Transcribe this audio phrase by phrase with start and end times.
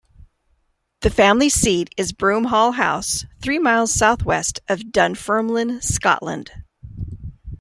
[1.01, 6.49] The family seat is Broomhall House, three miles south-west of Dunfermline, Scotland.